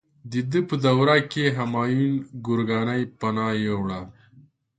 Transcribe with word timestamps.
د 0.31 0.33
ده 0.51 0.59
په 0.69 0.75
دوره 0.85 1.17
کې 1.31 1.45
همایون 1.57 2.13
ګورکاني 2.45 3.01
پناه 3.19 3.53
یووړه. 3.65 4.01